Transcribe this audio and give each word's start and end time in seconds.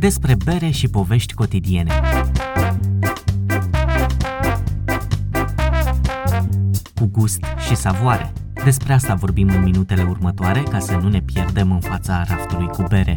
despre 0.00 0.36
bere 0.44 0.70
și 0.70 0.88
povești 0.88 1.34
cotidiene. 1.34 1.92
Cu 6.94 7.06
gust 7.06 7.44
și 7.68 7.76
savoare. 7.76 8.32
Despre 8.64 8.92
asta 8.92 9.14
vorbim 9.14 9.48
în 9.48 9.62
minutele 9.62 10.02
următoare 10.02 10.62
ca 10.62 10.78
să 10.78 10.96
nu 10.96 11.08
ne 11.08 11.20
pierdem 11.20 11.72
în 11.72 11.80
fața 11.80 12.24
raftului 12.28 12.66
cu 12.66 12.84
bere. 12.88 13.16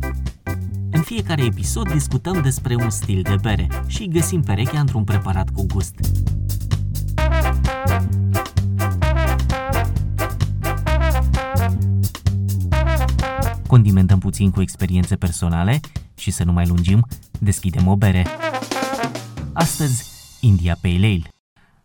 În 0.91 1.01
fiecare 1.01 1.43
episod 1.43 1.91
discutăm 1.91 2.41
despre 2.41 2.75
un 2.75 2.89
stil 2.89 3.21
de 3.21 3.36
bere 3.41 3.68
și 3.88 4.07
găsim 4.07 4.41
perechea 4.41 4.79
într-un 4.79 5.04
preparat 5.04 5.50
cu 5.50 5.65
gust. 5.65 5.95
Puțin 14.33 14.51
cu 14.51 14.61
experiențe 14.61 15.15
personale 15.15 15.79
și 16.15 16.32
să 16.32 16.43
nu 16.43 16.51
mai 16.51 16.68
lungim, 16.68 17.07
deschidem 17.39 17.87
o 17.87 17.96
bere. 17.96 18.25
Astăzi, 19.54 20.06
India 20.42 20.78
Pale 20.82 20.96
Ale. 20.96 21.21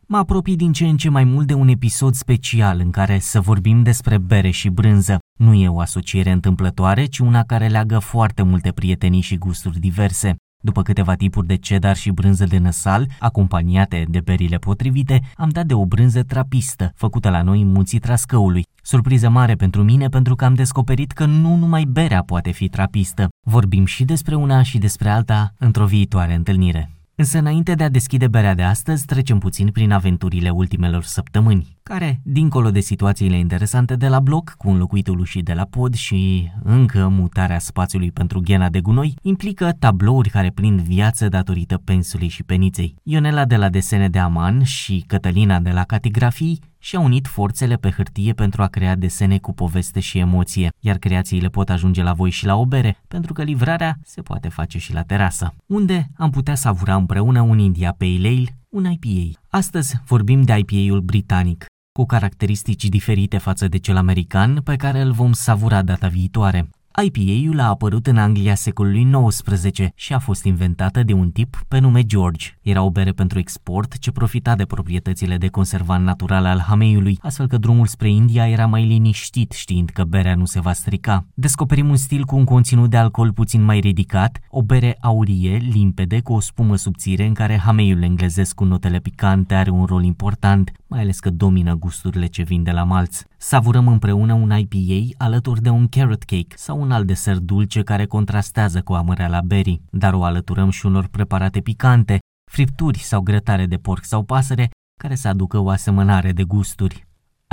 Mă 0.07 0.17
apropii 0.17 0.57
din 0.57 0.73
ce 0.73 0.87
în 0.87 0.97
ce 0.97 1.09
mai 1.09 1.25
mult 1.25 1.47
de 1.47 1.55
un 1.55 1.69
episod 1.69 2.15
special 2.15 2.81
în 2.81 2.91
care 2.91 3.19
să 3.19 3.41
vorbim 3.41 3.83
despre 3.83 4.19
bere 4.19 4.51
și 4.51 4.69
brânză. 4.69 5.19
Nu 5.39 5.55
e 5.55 5.69
o 5.69 5.81
asociere 5.81 6.31
întâmplătoare, 6.31 7.05
ci 7.05 7.19
una 7.19 7.43
care 7.43 7.69
leagă 7.69 7.99
foarte 7.99 8.43
multe 8.43 8.73
prietenii 8.73 9.21
și 9.21 9.39
gusturi 9.39 9.79
diverse. 9.79 10.37
După 10.63 10.83
câteva 10.83 11.15
tipuri 11.15 11.47
de 11.47 11.57
cedar 11.57 11.97
și 11.97 12.11
brânză 12.11 12.45
de 12.45 12.59
năsal, 12.59 13.09
acompaniate 13.19 14.07
de 14.09 14.21
berile 14.21 14.57
potrivite, 14.57 15.21
am 15.35 15.49
dat 15.49 15.67
de 15.67 15.75
o 15.75 15.87
brânză 15.87 16.23
trapistă, 16.23 16.93
făcută 16.95 17.31
la 17.31 17.43
noi 17.43 17.61
în 17.61 17.73
munții 17.73 17.99
Trascăului. 17.99 18.65
Surpriză 18.91 19.29
mare 19.29 19.55
pentru 19.55 19.83
mine 19.83 20.09
pentru 20.09 20.35
că 20.35 20.45
am 20.45 20.55
descoperit 20.55 21.13
că 21.13 21.25
nu 21.25 21.57
numai 21.57 21.85
berea 21.85 22.23
poate 22.23 22.51
fi 22.51 22.69
trapistă. 22.69 23.29
Vorbim 23.47 23.85
și 23.85 24.05
despre 24.05 24.35
una 24.35 24.63
și 24.63 24.79
despre 24.79 25.09
alta 25.09 25.55
într-o 25.59 25.85
viitoare 25.85 26.35
întâlnire. 26.35 26.91
Însă 27.15 27.39
înainte 27.39 27.75
de 27.75 27.85
a 27.85 27.89
deschide 27.89 28.29
berea 28.29 28.55
de 28.55 28.63
astăzi, 28.63 29.05
trecem 29.05 29.39
puțin 29.39 29.71
prin 29.71 29.93
aventurile 29.93 30.51
ultimelor 30.51 31.03
săptămâni, 31.03 31.78
care, 31.89 32.21
dincolo 32.23 32.71
de 32.71 32.81
situațiile 32.81 33.39
interesante 33.39 33.97
de 33.97 34.09
la 34.09 34.21
bloc, 34.21 34.55
cu 34.57 34.69
înlocuitul 34.69 35.19
ușii 35.19 35.43
de 35.43 35.53
la 35.53 35.65
pod 35.65 35.95
și 35.95 36.51
încă 36.63 37.09
mutarea 37.09 37.59
spațiului 37.59 38.11
pentru 38.13 38.41
ghena 38.41 38.69
de 38.69 38.81
gunoi, 38.81 39.15
implică 39.23 39.73
tablouri 39.79 40.29
care 40.29 40.51
prind 40.51 40.81
viață 40.81 41.29
datorită 41.29 41.81
pensului 41.85 42.29
și 42.29 42.43
peniței. 42.43 42.95
Ionela 43.03 43.45
de 43.45 43.57
la 43.57 43.69
Desene 43.69 44.09
de 44.09 44.19
Aman 44.19 44.63
și 44.63 45.05
Cătălina 45.07 45.61
de 45.61 45.71
la 45.71 45.85
Catigrafii 45.85 46.61
și-a 46.79 47.01
unit 47.01 47.27
forțele 47.27 47.77
pe 47.77 47.91
hârtie 47.91 48.33
pentru 48.33 48.63
a 48.63 48.67
crea 48.67 48.97
desene 48.97 49.39
cu 49.39 49.53
poveste 49.53 50.01
și 50.01 50.19
emoție, 50.19 50.69
iar 50.81 50.97
creațiile 50.97 51.49
pot 51.49 51.71
ajunge 51.71 52.03
la 52.03 52.13
voi 52.13 52.31
și 52.31 52.47
la 52.47 52.57
o 52.57 52.67
bere, 52.67 52.97
pentru 53.09 53.33
că 53.33 53.43
livrarea 53.43 53.99
se 54.05 54.23
poate 54.23 54.49
face 54.49 54.79
și 54.79 54.93
la 54.93 55.03
terasă, 55.03 55.55
unde 55.67 56.09
am 56.17 56.31
putea 56.31 56.55
savura 56.55 56.95
împreună 56.95 57.41
un 57.41 57.59
India 57.59 57.95
Pale 57.99 58.29
Ale, 58.29 58.59
un 58.69 58.91
IPA. 58.91 59.41
Astăzi 59.51 59.97
vorbim 60.07 60.43
de 60.43 60.59
IPA-ul 60.59 61.01
britanic, 61.01 61.67
cu 61.99 62.07
caracteristici 62.07 62.85
diferite 62.85 63.39
față 63.39 63.69
de 63.69 63.79
cel 63.79 63.97
american, 63.97 64.61
pe 64.65 64.77
care 64.77 65.01
îl 65.01 65.13
vom 65.13 65.33
savura 65.33 65.83
data 65.83 66.09
viitoare. 66.09 66.69
IPA-ul 67.05 67.61
a 67.61 67.69
apărut 67.69 68.07
în 68.07 68.17
Anglia 68.17 68.55
secolului 68.55 69.11
XIX 69.29 69.89
și 69.95 70.13
a 70.13 70.19
fost 70.19 70.45
inventată 70.45 71.03
de 71.03 71.13
un 71.13 71.31
tip 71.31 71.65
pe 71.69 71.79
nume 71.79 72.03
George. 72.03 72.47
Era 72.63 72.83
o 72.83 72.91
bere 72.91 73.13
pentru 73.13 73.39
export 73.39 73.99
ce 73.99 74.11
profita 74.11 74.55
de 74.55 74.65
proprietățile 74.65 75.37
de 75.37 75.49
conservant 75.49 76.05
natural 76.05 76.45
al 76.45 76.61
hameiului, 76.61 77.19
astfel 77.23 77.47
că 77.47 77.57
drumul 77.57 77.87
spre 77.87 78.11
India 78.11 78.49
era 78.49 78.67
mai 78.67 78.87
liniștit 78.87 79.53
știind 79.53 79.89
că 79.89 80.05
berea 80.05 80.35
nu 80.35 80.45
se 80.45 80.61
va 80.61 80.73
strica. 80.73 81.27
Descoperim 81.35 81.89
un 81.89 81.97
stil 81.97 82.25
cu 82.25 82.37
un 82.37 82.45
conținut 82.45 82.91
de 82.91 82.97
alcool 82.97 83.33
puțin 83.33 83.63
mai 83.63 83.79
ridicat, 83.79 84.39
o 84.51 84.63
bere 84.63 84.97
aurie, 85.01 85.57
limpede, 85.57 86.21
cu 86.21 86.33
o 86.33 86.41
spumă 86.41 86.77
subțire 86.77 87.27
în 87.27 87.35
care 87.35 87.57
hameiul 87.57 88.03
englezesc 88.03 88.55
cu 88.55 88.65
notele 88.65 88.99
picante 88.99 89.55
are 89.55 89.71
un 89.71 89.85
rol 89.85 90.05
important, 90.05 90.73
mai 90.89 91.01
ales 91.01 91.21
că 91.21 91.31
domină 91.31 91.75
gusturile 91.75 92.27
ce 92.27 92.43
vin 92.43 92.63
de 92.63 92.71
la 92.71 92.85
malț. 92.85 93.23
Savurăm 93.37 93.89
împreună 93.89 94.33
un 94.33 94.59
IPA 94.59 95.25
alături 95.25 95.63
de 95.63 95.69
un 95.69 95.89
carrot 95.89 96.23
cake 96.23 96.57
sau 96.57 96.81
un 96.81 96.93
alt 96.93 97.07
desert 97.07 97.41
dulce 97.41 97.83
care 97.83 98.07
contrastează 98.07 98.83
cu 98.83 98.93
la 99.17 99.41
berry, 99.45 99.81
dar 99.91 100.15
o 100.15 100.25
alăturăm 100.25 100.71
și 100.71 100.87
unor 100.87 101.07
preparate 101.07 101.61
picante, 101.61 102.19
fripturi 102.51 102.99
sau 102.99 103.21
grătare 103.21 103.67
de 103.67 103.77
porc 103.77 104.05
sau 104.05 104.23
pasăre 104.23 104.71
care 105.01 105.15
să 105.15 105.29
aducă 105.29 105.59
o 105.59 105.69
asemănare 105.69 106.33
de 106.33 106.45
gusturi. 106.45 107.07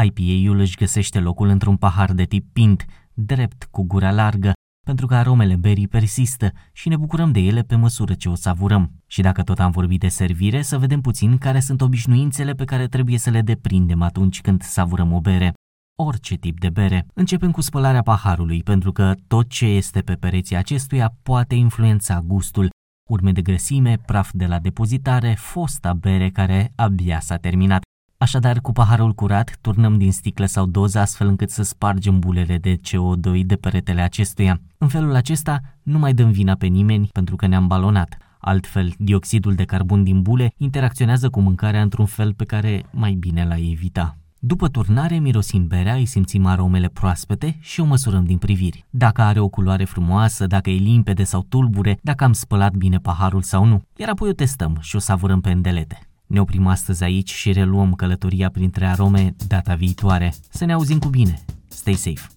IPA-ul 0.04 0.60
își 0.60 0.78
găsește 0.78 1.20
locul 1.20 1.48
într-un 1.48 1.78
pahar 1.78 2.14
de 2.14 2.24
tip 2.24 2.54
pint, 2.54 2.86
drept, 3.14 3.68
cu 3.72 3.84
gura 3.84 4.12
largă, 4.12 4.52
pentru 4.86 5.06
că 5.06 5.16
aromele 5.16 5.56
berii 5.56 5.88
persistă 5.88 6.52
și 6.72 6.90
ne 6.90 6.98
bucurăm 6.98 7.32
de 7.32 7.40
ele 7.40 7.62
pe 7.62 7.76
măsură 7.76 8.14
ce 8.14 8.30
o 8.30 8.36
savurăm. 8.36 8.92
Și 9.08 9.22
dacă 9.22 9.44
tot 9.44 9.60
am 9.60 9.72
vorbit 9.72 10.00
de 10.00 10.08
servire, 10.08 10.62
să 10.62 10.78
vedem 10.78 11.02
puțin 11.02 11.38
care 11.38 11.60
sunt 11.60 11.82
obișnuințele 11.82 12.54
pe 12.54 12.64
care 12.66 12.88
trebuie 12.88 13.18
să 13.18 13.30
le 13.30 13.42
deprindem 13.42 14.02
atunci 14.02 14.42
când 14.42 14.62
savurăm 14.62 15.14
o 15.14 15.20
bere. 15.20 15.54
Orice 15.98 16.36
tip 16.36 16.60
de 16.60 16.70
bere. 16.70 17.06
Începem 17.14 17.52
cu 17.52 17.62
spălarea 17.62 18.02
paharului, 18.02 18.64
pentru 18.64 18.92
că 18.92 19.14
tot 19.28 19.50
ce 19.50 19.66
este 19.66 20.02
pe 20.02 20.14
pereții 20.14 20.56
acestuia 20.56 21.16
poate 21.24 21.56
influența 21.56 22.22
gustul. 22.26 22.70
Urme 23.10 23.32
de 23.32 23.42
grăsime, 23.42 23.98
praf 24.06 24.30
de 24.34 24.46
la 24.46 24.60
depozitare, 24.60 25.34
fosta 25.38 25.94
bere 25.94 26.30
care 26.30 26.72
abia 26.76 27.20
s-a 27.20 27.38
terminat. 27.38 27.85
Așadar, 28.26 28.60
cu 28.60 28.72
paharul 28.72 29.14
curat, 29.14 29.58
turnăm 29.62 29.98
din 29.98 30.12
sticlă 30.12 30.46
sau 30.46 30.66
doză 30.66 31.00
astfel 31.00 31.28
încât 31.28 31.50
să 31.50 31.64
spargem 31.64 32.20
bulele 32.20 32.58
de 32.58 32.76
CO2 32.76 33.46
de 33.46 33.56
peretele 33.56 34.02
acestuia. 34.02 34.62
În 34.78 34.88
felul 34.88 35.16
acesta, 35.16 35.62
nu 35.84 36.00
mai 36.00 36.14
dăm 36.14 36.32
vina 36.32 36.56
pe 36.56 36.66
nimeni 36.66 37.10
pentru 37.12 37.36
că 37.36 37.48
ne-am 37.48 37.68
balonat. 37.68 38.18
Altfel, 38.40 38.94
dioxidul 38.98 39.56
de 39.56 39.64
carbon 39.64 40.04
din 40.04 40.22
bule 40.22 40.54
interacționează 40.58 41.30
cu 41.30 41.40
mâncarea 41.40 41.82
într-un 41.82 42.06
fel 42.06 42.34
pe 42.34 42.46
care 42.46 42.86
mai 42.92 43.14
bine 43.14 43.46
l-ai 43.46 43.70
evita. 43.72 44.18
După 44.40 44.68
turnare, 44.68 45.18
mirosim 45.18 45.68
berea, 45.68 45.96
îi 45.96 46.06
simțim 46.06 46.46
aromele 46.46 46.88
proaspete 46.88 47.58
și 47.60 47.80
o 47.80 47.86
măsurăm 47.86 48.26
din 48.26 48.38
priviri. 48.38 48.86
Dacă 48.90 49.22
are 49.22 49.40
o 49.40 49.48
culoare 49.48 49.84
frumoasă, 49.84 50.48
dacă 50.48 50.70
e 50.70 50.78
limpede 50.78 51.24
sau 51.24 51.46
tulbure, 51.50 52.00
dacă 52.02 52.24
am 52.24 52.34
spălat 52.34 52.74
bine 52.74 52.98
paharul 52.98 53.42
sau 53.42 53.66
nu. 53.66 53.82
Iar 53.96 54.10
apoi 54.10 54.30
o 54.30 54.34
testăm 54.34 54.78
și 54.80 54.96
o 54.96 55.00
savurăm 55.00 55.42
pe 55.42 55.52
îndelete. 55.52 56.00
Ne 56.28 56.40
oprim 56.40 56.68
astăzi 56.68 57.04
aici 57.04 57.32
și 57.32 57.52
reluăm 57.52 57.94
călătoria 57.94 58.50
printre 58.50 58.86
arome 58.86 59.36
data 59.48 59.74
viitoare. 59.76 60.34
Să 60.50 60.66
ne 60.66 60.74
auzim 60.74 61.00
cu 61.00 61.08
bine. 61.08 61.44
Stay 61.68 61.94
safe! 61.94 62.35